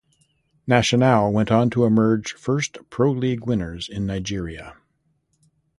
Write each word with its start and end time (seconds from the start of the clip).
Nationale 0.65 1.31
went 1.31 1.51
on 1.51 1.69
to 1.69 1.85
emerge 1.85 2.33
first 2.33 2.79
pro 2.89 3.11
league 3.11 3.45
winners 3.45 3.87
in 3.87 4.07
Nigeria. 4.07 4.75